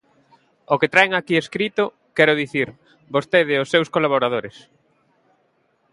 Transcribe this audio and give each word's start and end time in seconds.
O 0.73 0.75
que 0.79 0.91
traen 0.93 1.11
aquí 1.15 1.35
escrito, 1.37 1.83
quero 2.17 2.37
dicir, 2.43 2.67
vostede 3.15 3.51
e 3.55 3.61
os 3.63 3.71
seus 3.73 3.87
colaboradores. 3.95 4.55